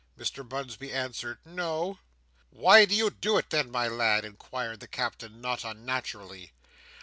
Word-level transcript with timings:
Mr 0.17 0.43
Bunsby 0.43 0.91
answered 0.91 1.37
"No." 1.45 1.99
"Why 2.49 2.85
do 2.85 2.95
you 2.95 3.11
do 3.11 3.37
it, 3.37 3.51
then, 3.51 3.69
my 3.69 3.87
lad?" 3.87 4.25
inquired 4.25 4.79
the 4.79 4.87
Captain, 4.87 5.39
not 5.41 5.63
unnaturally. 5.63 6.53